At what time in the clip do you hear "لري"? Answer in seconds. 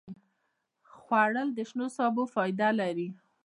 2.79-3.09